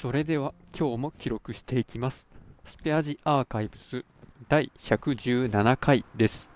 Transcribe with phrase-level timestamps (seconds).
[0.00, 2.26] それでは今日も記録していきます。
[2.64, 4.04] スペアジアーカイブス
[4.48, 6.50] 第117回です。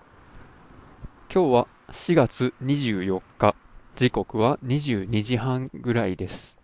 [1.33, 3.55] 今日は4月24日。
[3.95, 6.57] 時刻は22時半ぐらいです、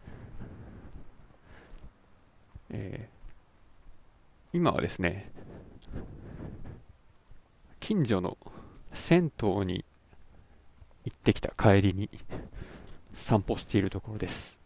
[2.70, 3.18] えー
[4.54, 5.30] 今はですね
[7.80, 8.38] 近所の
[8.94, 9.86] 銭湯に
[11.06, 12.10] 行ってきた帰りに
[13.16, 14.58] 散歩しているところです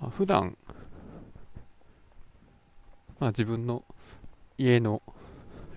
[0.00, 0.54] まあ普段、
[3.18, 3.84] まあ、自分の
[4.58, 5.00] 家の、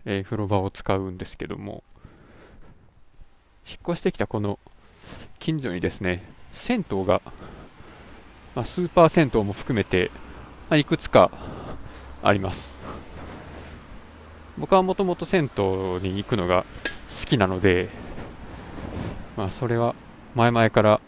[0.03, 1.81] えー風呂場を使うんですけども
[3.65, 4.59] 引っ越してきたこの
[5.39, 7.21] 近所にですね銭湯が、
[8.53, 10.11] まあ、スーパー銭湯も含めて、
[10.69, 11.31] まあ、いくつか
[12.21, 12.75] あります。
[14.57, 16.65] 僕はもともと銭湯に行くのが
[17.21, 17.87] 好きなので、
[19.37, 19.95] まあ、それは
[20.35, 21.01] 前々から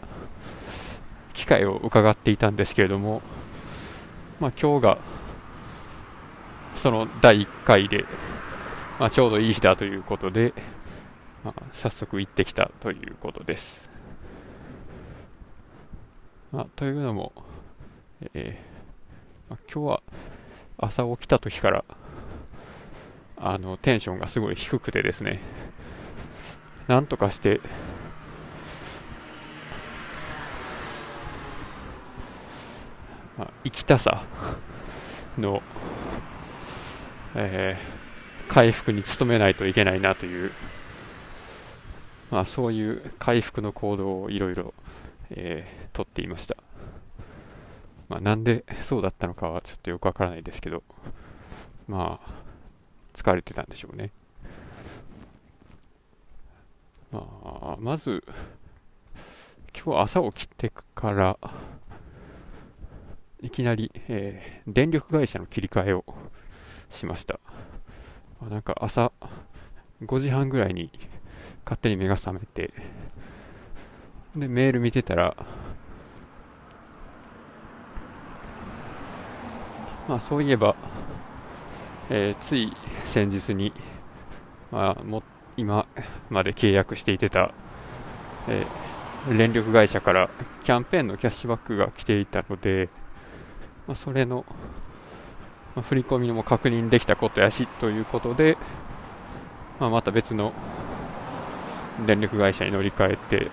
[1.46, 3.22] 機会を伺っていたんですけれども、
[4.40, 4.98] まあ、今日が
[6.76, 8.04] その第1回で、
[8.98, 10.52] まあ、ちょうどいい日だということで、
[11.44, 13.88] まあ、早速行ってきたということです。
[16.50, 17.32] まあ、というのも、
[18.34, 20.02] えーまあ、今日は
[20.78, 21.84] 朝起きた時から
[23.36, 25.40] あのテンションがすごい低くてですね
[26.88, 27.60] なんとかして
[33.38, 34.22] まあ、生きたさ
[35.38, 35.62] の、
[37.34, 37.96] えー
[38.48, 40.50] 回復に努めないといけないなという、
[42.30, 44.72] まあ、そういう回復の行動をいろいろ
[45.30, 46.56] えーとっていました、
[48.08, 50.82] まあ、なんでそうだったのかはちょっとよくわからないですけど
[51.88, 52.30] まあ
[53.12, 54.10] 疲れてたんでしょうね、
[57.10, 58.22] まあ、まず
[59.74, 61.38] 今日朝起きてから
[63.42, 66.04] いきなり、えー電力会社の切り替えを
[66.90, 67.38] しました。
[68.40, 69.12] まあなんか朝
[70.02, 70.90] 5時半ぐらいに
[71.64, 72.72] 勝手に目が覚めて、
[74.34, 75.36] で、メール見てたら、
[80.08, 80.74] まあそういえば、
[82.10, 82.72] えーつい
[83.04, 83.72] 先日に、
[84.70, 85.22] まあも
[85.56, 85.86] 今
[86.30, 87.52] まで契約していてた、
[88.48, 90.30] えー電力会社から
[90.62, 92.88] キャンペーンのキャッシュバックが来ていたので、
[93.86, 94.44] まあ、それの、
[95.74, 98.56] まあ振り込みも確認できたことやしということで、
[99.78, 100.52] まあ、また別の
[102.06, 103.50] 電力会社に乗り換えて、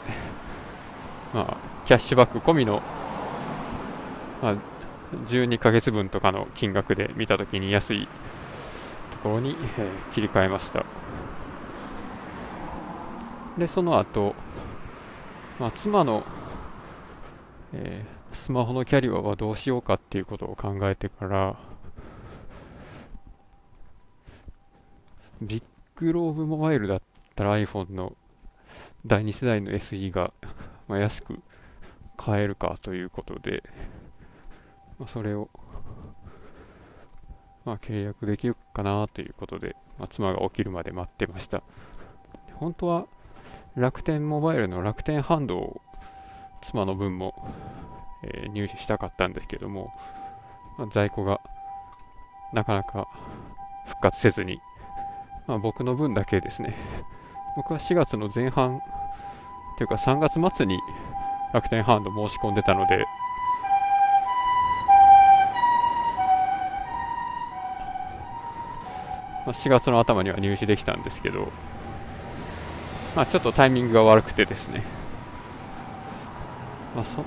[1.34, 2.82] まあ、キャッシュバック込みの、
[4.42, 4.56] まあ、
[5.26, 8.08] 12ヶ月分とかの金額で見たときに安い
[9.12, 10.86] ところに、えー切り替えました。
[13.58, 14.36] でその後、
[15.60, 16.24] まあ、妻の、
[17.74, 21.58] えースマホのキャリアはどうしようかっていうことを考えてから
[25.42, 25.64] ビッ
[25.96, 27.02] グローブモバイルだっ
[27.36, 28.16] たら iPhone の
[29.06, 30.34] 第2世代の SE が、
[30.88, 31.40] ま、安く
[32.18, 33.64] 買えるかということで、
[34.98, 35.50] ま、それを、
[37.66, 41.64] まあ、契約できるかなということで、ま、妻が起きるまで待ってました。
[42.56, 43.08] 本当は
[43.76, 45.82] 楽天モバイルの楽天ハンドを
[46.62, 47.34] 妻の分も、
[48.24, 49.94] えー入手したかったんですけども、
[50.78, 51.42] まあ在庫が
[52.54, 53.08] なかなか
[53.88, 54.60] 復活せずに、
[55.48, 56.76] まあ、僕の分だけですね。
[57.56, 58.82] 僕は4月の前半
[59.78, 60.80] というか3月末に
[61.54, 63.06] 楽天ハンド申し込んでたので
[69.46, 71.52] まあ4月の頭には入手できたんですけど、
[73.16, 74.84] まあ、ちょっとタイミングが悪くてですね、
[76.96, 77.24] まあそ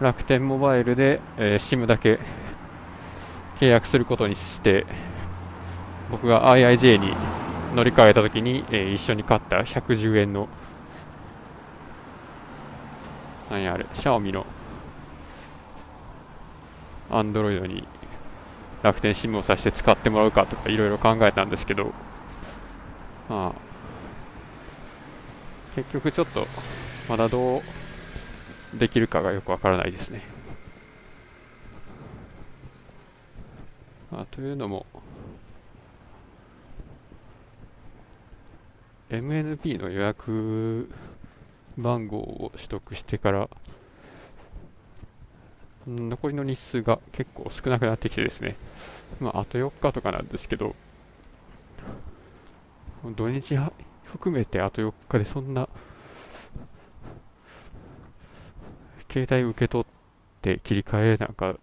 [0.00, 2.18] 楽天モバイルで、えー SIM だけ
[3.58, 4.84] 契約することにして
[6.10, 7.14] 僕が IIJ に
[7.74, 10.48] 乗り換えた時に、えー一緒に買った110円の
[13.50, 14.44] 何やあれシャオミの
[17.10, 17.86] アンドロイドに
[18.82, 21.92] 楽天 SIM をさして使ってもらうかとかいろいろ考えたんですけど
[23.28, 23.60] まあ
[25.74, 26.46] 結局ちょっと
[27.08, 27.62] まだどう
[28.78, 30.22] できるかがよくわからないですね。
[34.10, 34.86] まあ、というのも
[39.10, 40.90] MNP の予約
[41.76, 43.48] 番号を取得してから
[45.86, 48.56] 残りの日数が結構少なくなってきてですね、
[49.20, 50.74] まあ、あと4日とかなんですけど
[53.14, 53.56] 土日
[54.04, 55.68] 含めてあと4日でそんな
[59.16, 59.86] 携帯受け取っ
[60.42, 61.56] て切り替えなんか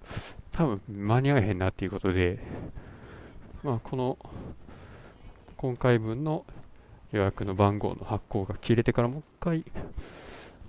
[0.52, 2.40] 多分間に合えへんなっていうことで、
[3.62, 4.18] まあ、この
[5.58, 6.46] 今回分の
[7.12, 9.64] 予約の番号の発行が切れてからもう一回、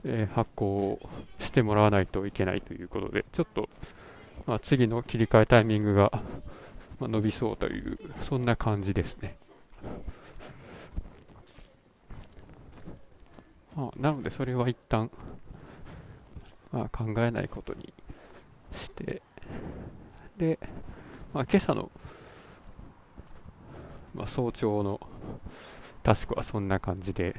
[0.05, 1.01] えー、発行
[1.39, 3.71] してもらわないといけないということで、ちょっと、
[4.47, 6.11] まあ、次の切り替えタイミングが、
[7.01, 9.39] まあ、伸びそうという、そんな感じですね。
[13.75, 15.11] まあ、なので、それは一旦、
[16.75, 17.93] まあ、考えないことに
[18.73, 19.23] して、
[20.37, 20.59] で、
[21.33, 21.89] まあ、今朝の、
[24.13, 24.99] まあ、早朝の
[26.03, 27.37] タスクはそんな感じで、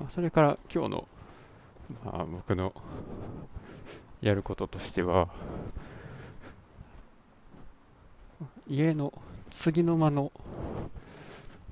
[0.00, 1.08] まあ、それから今日の、
[2.02, 2.72] まあ、僕の
[4.22, 5.28] やることとしては、
[8.66, 9.12] 家の
[9.50, 10.32] 次の間の、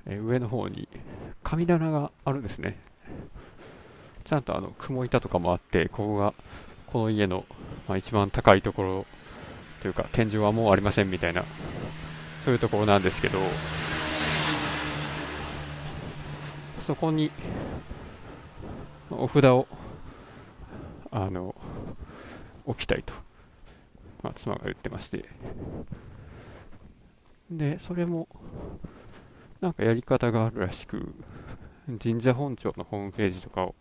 [0.05, 0.87] え上の方に
[1.41, 2.77] 神棚があるんですね。
[4.29, 6.35] ちゃんとあの雲板とかもあって、ここが
[6.85, 7.45] この家の、
[7.87, 9.05] まあ、一番高いところ
[9.81, 11.43] というか天井はもうありませんみたいな
[12.45, 13.39] そういうところなんですけど
[16.79, 17.31] そこに
[19.09, 19.67] お札を
[21.09, 21.55] あの
[22.67, 23.13] 置きたいと、
[24.21, 25.25] まあ、妻が言ってまして。
[27.49, 28.27] でそれも
[29.59, 31.15] なんかやり方があるらしく
[31.99, 33.73] 神社本庁のホームページとかを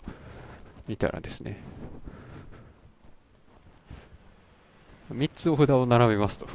[0.88, 1.62] 見たらですね
[5.12, 6.46] 3つお札を並べますと。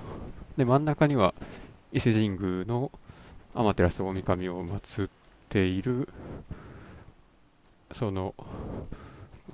[0.58, 1.34] で、真ん中には
[1.92, 2.92] 伊勢神宮の
[3.56, 5.10] 天照大神を祀っ
[5.50, 6.08] ている、
[7.94, 8.36] その、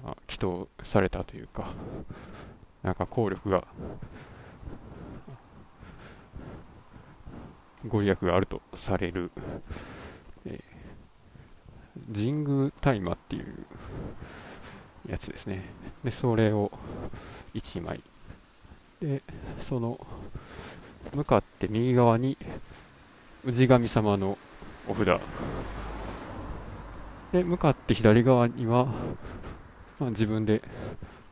[0.04, 1.72] まあ、祈祷されたというか、
[2.84, 3.66] なんか効力が、
[7.88, 9.31] ご利益があるとされる、
[10.46, 13.66] えー、神宮大麻っていう
[15.09, 15.63] やつですね。
[16.03, 16.71] で、それを
[17.53, 18.01] 1枚。
[19.01, 19.21] で
[19.61, 19.97] その
[21.13, 22.38] 向かって右側に
[23.45, 24.38] 氏神様の
[24.88, 25.19] お札。
[27.31, 28.88] で向かって左側には、
[30.00, 30.59] まあ、自分で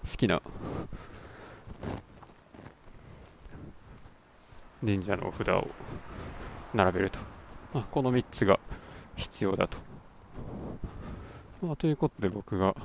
[0.10, 0.42] 好きな
[4.80, 5.68] 神社のお札を
[6.74, 7.20] 並べると、
[7.74, 8.60] まあ、この3つが
[9.16, 9.80] 必要だと、
[11.64, 12.76] まあ、ということで僕が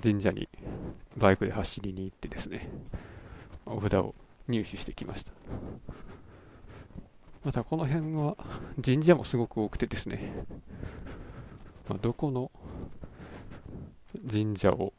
[0.00, 0.48] 神社に
[1.16, 2.68] バイクで走りに行ってですね、
[3.66, 4.14] お札を
[4.48, 5.32] 入手してきました。
[7.44, 8.36] またこの辺は
[8.84, 10.32] 神社もすごく多くてですね、
[11.88, 12.50] まあ、どこの
[14.30, 14.92] 神社を、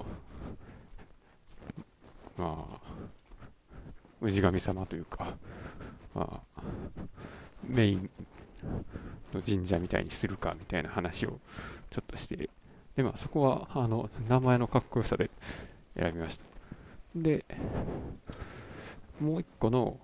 [2.37, 2.79] まあ、
[4.21, 5.35] 氏神様というか、
[6.13, 6.61] まあ、
[7.63, 8.09] メイン
[9.33, 11.39] の神社みたいにするかみたいな話を
[11.89, 12.49] ちょっとして
[12.95, 15.29] で、まあ、そこは、あの、名前のかっこよさで
[15.97, 16.45] 選びました。
[17.15, 17.45] で、
[19.19, 19.97] もう一個の、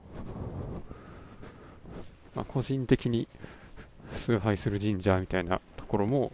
[2.36, 3.28] まあ、個人的に
[4.16, 6.32] 崇拝する神社みたいなところも、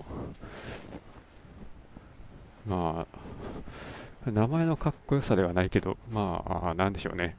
[2.68, 3.06] ま
[4.26, 7.36] あ、名前のかっこよさではないけど、まあ、なんでしょうね。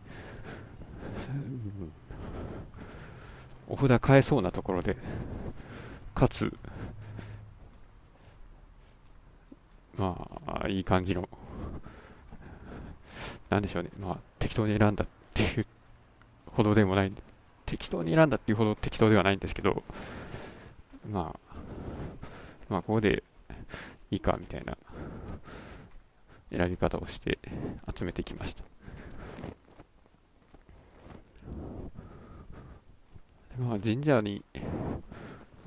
[3.69, 4.97] お札買えそうなところで、
[6.15, 6.53] かつ、
[9.99, 11.29] まあ、いい感じの、
[13.49, 15.67] なんでしょうね、まあ、適当に選んだっていう
[16.47, 17.13] ほどでもない、
[17.65, 19.83] 適当に選んだっていうほど適当ではないんですけど、
[21.11, 21.57] まあ、
[22.69, 23.23] まあ、ここで
[24.11, 24.77] いいかみたいな
[26.51, 27.39] 選び方をして
[27.97, 28.65] 集めてきました。
[33.59, 34.45] まあ、神社に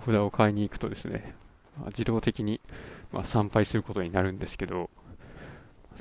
[0.05, 1.33] 札を買いに行くとですね、
[1.77, 2.62] まあ、自動的に
[3.12, 4.89] まあ、参拝することになるんですけど、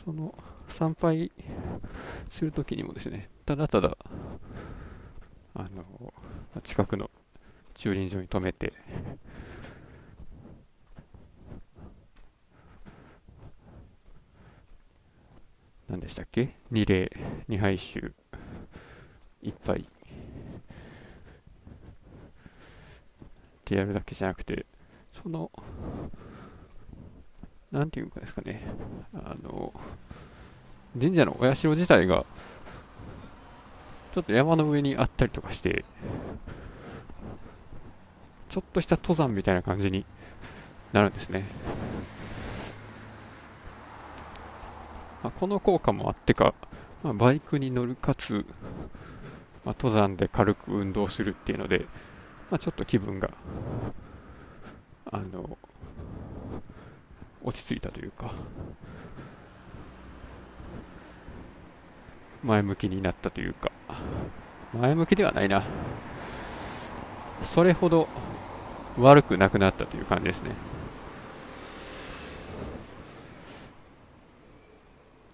[0.04, 0.34] その
[0.68, 1.32] 参拝
[2.28, 3.96] するときにもですね、ただただ、
[5.54, 6.12] あの、
[6.62, 7.10] 近くの
[7.74, 8.72] 駐輪場に止めて、
[15.88, 16.54] 何でしたっけ？
[16.70, 17.10] 二礼、
[17.48, 18.12] 二杯酒、
[19.40, 19.80] 一杯。
[19.80, 19.84] っ
[23.64, 24.66] てやるだけじゃなくて、
[25.22, 25.50] その
[27.70, 28.62] なんていうかですかね、
[29.14, 29.72] あの、
[30.98, 32.24] 神社のお社自体が、
[34.14, 35.84] ちょっと山の上にあったりとかして、
[38.48, 40.06] ちょっとした登山みたいな感じに
[40.92, 41.44] なるんですね。
[45.22, 46.54] まあ、この効果もあってか、
[47.02, 48.46] まあ、バイクに乗るかつ、
[49.64, 51.86] まあ、登山で軽く運動するっていうので、
[52.50, 53.30] まあ、ちょっと気分が、
[55.10, 55.58] あの、
[57.48, 58.32] 落ち着いたというか。
[62.44, 63.72] 前向きになったというか。
[64.78, 65.64] 前向きではないな。
[67.42, 68.06] それほど
[68.98, 70.50] 悪くなくなったという感じですね。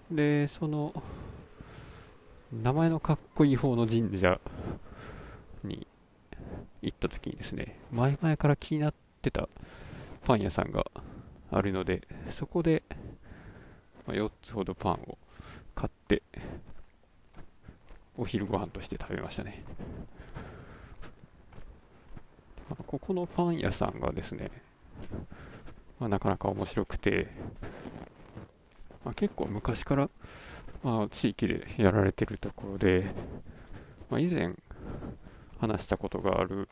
[0.09, 0.93] でその
[2.53, 4.39] 名前のかっこいい方の神社
[5.63, 5.85] に
[6.81, 9.49] 行った時にですね前々から気になってた
[10.23, 10.85] パン屋さんが
[11.55, 12.83] あるのでそこで、
[14.05, 15.17] ま4つほどパンを
[15.73, 16.21] 買って
[18.17, 19.63] お昼ご飯として食べましたね。
[22.85, 24.51] ここのパン屋さんがですね、
[25.97, 27.27] まあ、なかなか面白くて、
[29.05, 30.09] まあ、結構昔から、
[30.83, 33.05] まあ、地域でやられてるところで、
[34.09, 34.53] まあ、以前
[35.59, 36.67] 話したことがある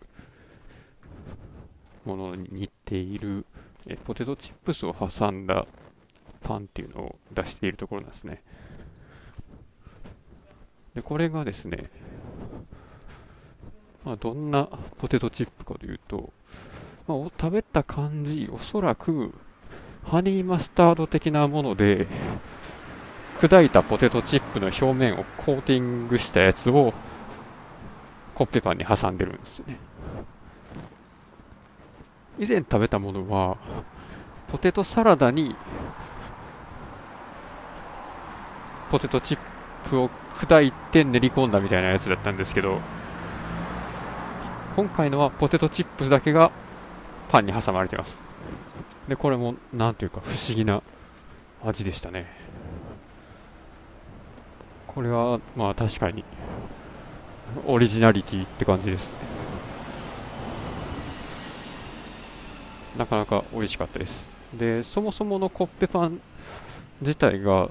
[2.03, 3.45] ものに似ている
[3.87, 5.65] えポテトチップスを挟んだ
[6.41, 8.41] パンっていうのを出しているところなんですね。
[10.95, 11.89] でこれがですね、
[14.05, 16.31] まあ、どんなポテトチップかというと、
[17.07, 19.33] まあ、食べた感じおそらく
[20.03, 22.07] ハニーマスタード的なもので
[23.39, 26.93] 砕いたポテトチップの表面をコーティングしたやつを
[28.35, 29.77] コッペパンに挟んでるんですね。
[32.39, 33.57] 以前食べたものは
[34.47, 35.55] ポテトサラダに
[38.89, 39.37] ポテトチッ
[39.89, 42.79] プを砕いて練り込んだみたいなやつだったんですけど
[44.75, 46.51] 今回のはポテトチップだけが
[47.29, 48.21] パンに挟まれてます。
[49.07, 50.81] でこれも何というか不思議な
[51.63, 52.27] 味でしたね。
[54.87, 56.23] これはまあ確かに
[57.65, 59.32] オリジナリティって感じですね。
[62.97, 64.29] なかなか美味しかったです。
[64.57, 66.21] でそもそものコッペパン
[67.01, 67.69] 自体が、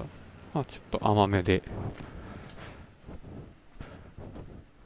[0.53, 1.63] まあ、ちょっと甘めで、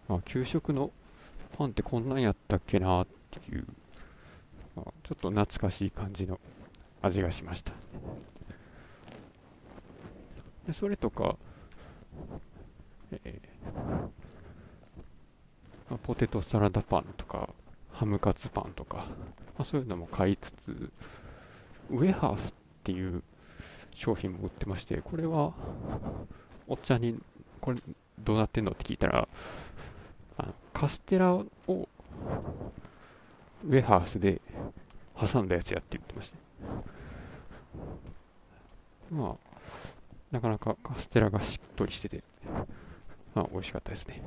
[0.07, 0.91] まあ、給食の
[1.57, 3.65] パンってこんなんやったっけなっていう、
[4.75, 6.39] まあ、ちょっと懐かしい感じの
[7.01, 7.73] 味がしました。
[10.67, 11.35] でそれとか、
[13.23, 13.71] えー
[15.89, 17.49] まあ、ポテトサラダパンとか
[17.97, 20.91] ハムカツパンとか、まあ、そういうのも買いつつ、
[21.89, 23.23] ウェハースっていう
[23.95, 25.51] 商品も売ってまして、これは
[26.67, 27.19] おっちゃんに、
[27.59, 27.79] これ
[28.19, 29.27] どうなってんのって聞いたら、
[30.37, 34.41] あのカステラをウェハースで
[35.19, 36.37] 挟んだやつやって言ってました。
[39.09, 39.35] まあ、
[40.29, 42.23] なかなかカステラがしっとりしてて、
[43.33, 44.21] まあ、美味しかったですね。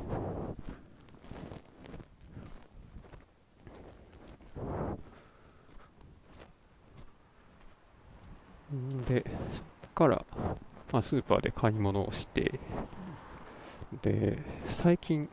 [9.08, 9.62] で、そ
[9.94, 10.24] こから、
[10.92, 12.58] まあ、スーパーで買い物をして、
[14.02, 15.28] で、最近、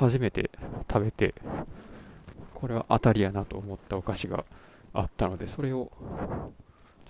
[0.00, 0.50] 初めて
[0.90, 1.34] 食べて、
[2.54, 4.44] これは当たりやなと思ったお菓子が
[4.92, 5.90] あったので、それを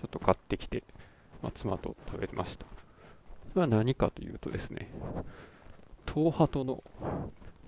[0.01, 0.83] ちょっと買ってきて、
[1.41, 2.65] まあ、妻と食べました。
[3.53, 4.89] それは何かというとですね、
[6.11, 6.83] 東ハトの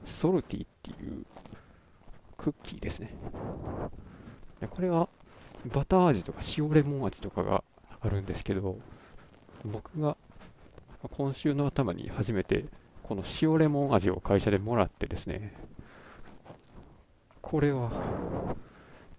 [0.06, 1.26] ソルティっていう
[2.38, 3.14] クッキーですね。
[4.70, 5.10] これは
[5.74, 7.64] バター味とか塩レモン味とかが
[8.02, 8.78] あるんですけど、
[9.66, 10.16] 僕が
[11.12, 12.66] 今週の頭に初めて
[13.04, 15.54] この塩レモン味を会社でもらってですね、
[17.42, 17.92] これは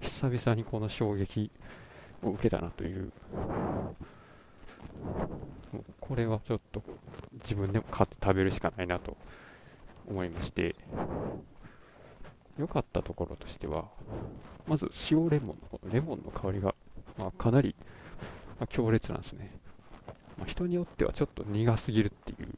[0.01, 1.51] 久々にこの衝撃
[2.23, 3.13] を受けたなという、
[6.01, 6.83] これはちょっと
[7.35, 9.17] 自分でも買って食べるしかないなと
[10.07, 10.75] 思いまして、
[12.59, 13.87] 良かったところとしては、
[14.69, 16.75] まず塩レモンのこのレモンの香りが、
[17.19, 17.75] まあ、かなり、
[18.61, 19.51] まあ、強烈なんですね。
[20.39, 22.49] まあ、人によってはちょっと苦すぎるっていう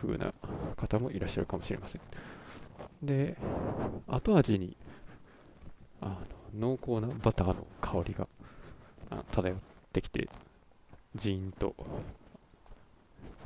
[0.00, 0.32] 風な
[0.76, 2.02] 方もいらっしゃるかもしれません。
[3.02, 3.36] で、
[4.06, 4.76] 後味に
[6.00, 6.18] あ
[6.54, 8.28] の濃厚なバターの香りが
[9.32, 9.58] 漂っ
[9.92, 10.28] てきて、
[11.14, 11.74] ジーンと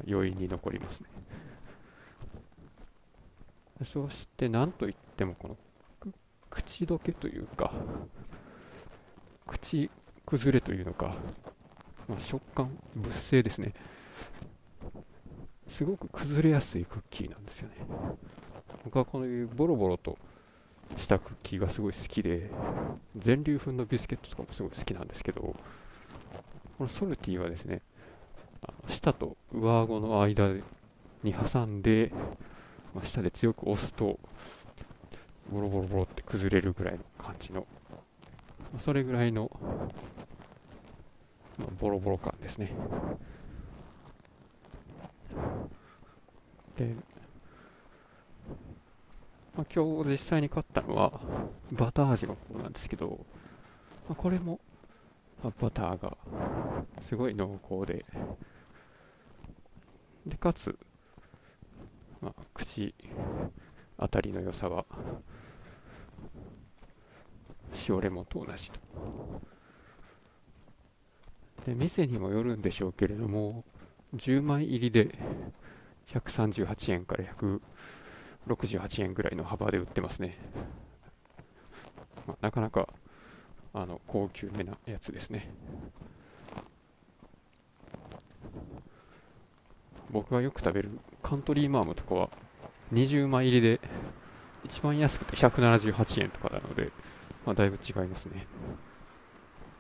[0.08, 1.08] 余韻に残りますね。
[3.84, 5.56] そして何といってもこの
[6.50, 7.70] 口どけというか
[9.46, 9.88] 口
[10.28, 11.14] 崩れというのか、
[12.08, 13.72] まあ、食感物性ですね。
[15.68, 17.74] すごく崩れやすいクッキーなんですよね。
[18.84, 20.18] 僕はこういうボロボロと
[20.98, 22.50] したクッキーがすごい好きで
[23.16, 25.54] 全粒粉のビスケットとかもすごい好きなんですけどこ
[26.80, 27.82] のソルティはですね
[28.62, 30.48] あの舌と上顎の間
[31.22, 32.12] に挟んで
[32.94, 34.18] まあ、下で強く押すと
[35.50, 37.66] ボロボロボロって崩れるぐらいの感じの
[38.78, 39.50] それぐらいの、
[41.58, 42.72] まあ、ボロボロ感ですね。
[46.76, 46.94] で、
[49.56, 51.20] まあ、今日実際に買ったのは
[51.72, 53.18] バター味の方なんですけど、
[54.08, 54.60] まあ、これも、
[55.42, 56.16] まあ、バターが
[57.02, 58.04] すごい濃厚で
[60.24, 60.78] でかつ、
[62.20, 62.94] まあ、口
[63.98, 64.84] 当たりの良さは
[67.88, 68.78] 塩レモンと同じと。
[71.66, 73.64] で店にもよるんでしょうけれども
[74.16, 75.18] 10枚入りで
[76.12, 77.24] 138円から
[78.46, 80.38] 168円ぐらいの幅で売ってますね、
[82.26, 82.88] まあ、なかなか
[83.74, 85.52] あの高級めなやつですね。
[90.10, 90.90] 僕がよく食べる
[91.22, 92.30] カントリーマームとかは
[92.92, 93.80] 20枚入りで
[94.64, 96.90] 一番安くて178円とかなので、
[97.44, 98.46] まあ、だいぶ違いますね、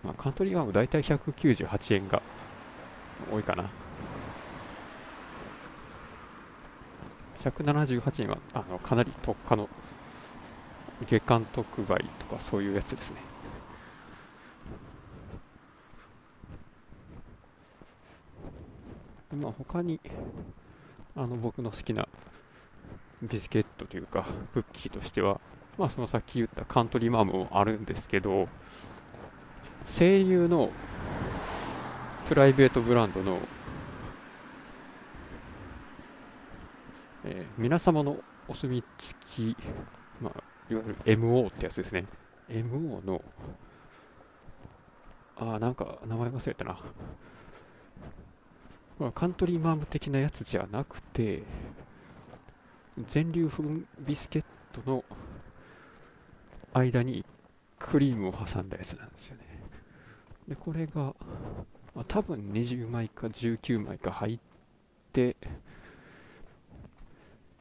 [0.04, 2.22] まあ、カントリーマーム大体198円が
[3.30, 3.68] 多いかな。
[7.44, 9.68] 178円はあのかなり特価の
[11.06, 13.16] 月間特売とかそういうやつですね。
[19.40, 20.00] まあ他に
[21.14, 22.08] あの僕の好きな
[23.22, 24.24] ビスケットというか
[24.54, 25.40] クッキーとしては
[25.76, 28.48] まあそのさっき言ったカントリーマームもあるんですけど
[29.96, 30.70] 声優の
[32.28, 33.38] プライベートブランドの、
[37.24, 39.56] えー、皆様のお墨付き、
[40.20, 42.04] まあ、いわゆる MO ってやつですね。
[42.50, 43.22] MO の
[45.36, 46.78] ああなんか名前忘れたな。
[48.98, 51.44] まあ、カントリーマーム的なやつじゃなくて
[53.06, 53.62] 全粒粉
[54.00, 55.04] ビスケットの
[56.74, 57.24] 間に
[57.78, 59.47] クリームを挟んだやつなんですよね。
[60.48, 61.14] でこれが、
[61.94, 64.38] まあ、多分20枚か19枚か入っ
[65.12, 65.36] て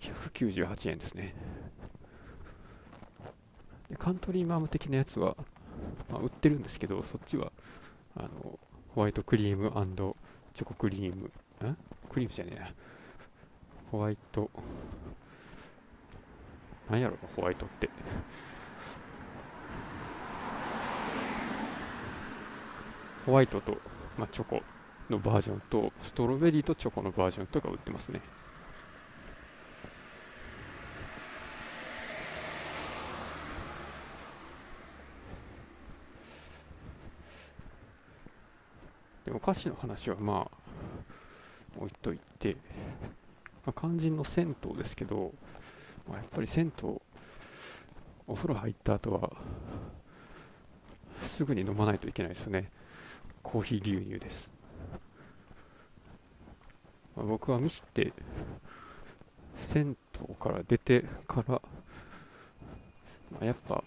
[0.02, 1.36] 198円ですね
[3.89, 5.36] でカントリーマーム的なやつは、
[6.10, 7.52] まあ、売ってるんですけどそっちは
[8.15, 8.60] あの
[8.95, 9.69] ホワイトクリーム
[10.58, 11.26] チョコクリーム、
[11.69, 11.78] ん
[12.10, 12.71] クリームじゃねえな。
[13.91, 14.50] ホワイト、
[16.89, 17.91] なんやろ、ホワイトって。
[23.27, 23.77] ホワイトと、
[24.17, 24.63] まあ、チョコ
[25.09, 28.21] のバージョンと、ストロベリーとチョコのバージョンとか売ってますね。
[39.25, 42.55] でお菓子の話はまあ置いといて、
[43.65, 45.33] まあ、肝心の銭湯ですけど、
[46.07, 47.01] まあ、やっぱり銭湯
[48.25, 49.31] お風呂入った後は
[51.25, 52.71] すぐに飲まないといけないですよね
[53.49, 54.51] コーヒー牛乳です、
[57.15, 58.12] まあ、僕はミスって
[59.55, 59.95] 銭
[60.29, 61.62] 湯から出てから、
[63.31, 63.86] まあ、やっぱ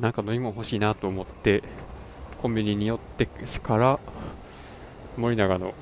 [0.00, 1.62] なんか飲み物欲しいなと思って
[2.40, 4.00] コンビニに寄ってから
[5.18, 5.74] 森永の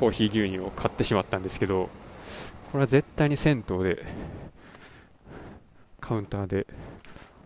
[0.00, 1.90] コーヒー牛乳を買ってしまったんですけど
[2.72, 4.06] これは絶対に銭湯で
[6.00, 6.66] カウンターで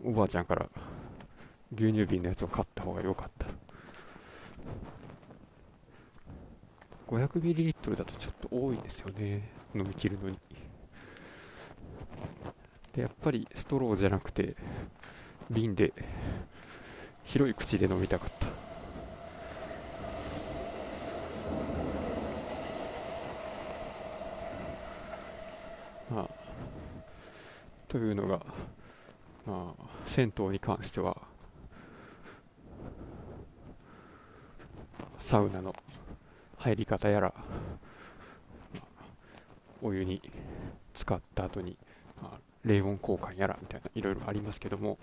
[0.04, 0.66] おばあちゃんから
[1.74, 3.61] 牛乳瓶のやつを買った方が良かった。
[7.12, 9.50] 500ml だとちょっと多いんですよね。
[9.74, 10.38] 飲み切るのに。
[12.94, 14.56] でやっぱりストローじゃなくて
[15.50, 15.92] 瓶で
[17.24, 18.46] 広い口で飲みたかった。
[26.14, 26.30] まあ、
[27.88, 28.40] というのが、
[29.46, 31.16] まあ、銭湯に関しては
[35.18, 35.74] サウナの
[36.62, 37.34] 入り方やら、
[39.82, 40.22] お湯に
[40.94, 41.76] 使った後に、
[42.22, 44.96] まあ、冷温交換やらみたいないろいろありますけども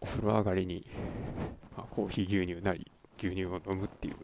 [0.00, 0.86] お風呂上がりに、
[1.76, 4.14] まあ、コーヒー牛乳なり牛乳を飲むっていう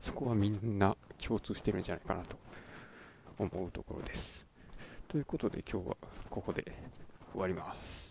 [0.00, 2.36] そこはみんな共通してるんじゃないかなと
[3.38, 4.46] 思うところです。
[5.08, 5.96] ということで今日は
[6.30, 6.64] ここで
[7.32, 8.09] 終わります。